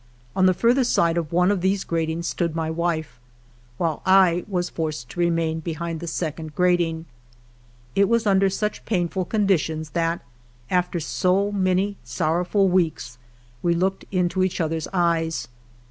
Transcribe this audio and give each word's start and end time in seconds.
On 0.35 0.47
the 0.47 0.53
further 0.55 0.83
side 0.83 1.15
of 1.15 1.31
one 1.31 1.51
of 1.51 1.61
these 1.61 1.83
gratings 1.83 2.27
stood 2.27 2.55
my 2.55 2.71
wife, 2.71 3.19
while 3.77 4.01
I 4.03 4.43
was 4.47 4.67
forced 4.67 5.09
to 5.09 5.19
remain 5.19 5.59
behind 5.59 5.99
the 5.99 6.07
second 6.07 6.55
grating. 6.55 7.05
It 7.93 8.09
was 8.09 8.25
under 8.25 8.49
such 8.49 8.83
painful 8.85 9.25
conditions 9.25 9.91
that, 9.91 10.23
after 10.71 10.99
so 10.99 11.51
many 11.51 11.97
sorrowful 12.03 12.67
weeks, 12.67 13.19
we 13.61 13.75
looked 13.75 14.05
into 14.11 14.43
each 14.43 14.59
other's 14.59 14.87
eyes. 14.91 15.47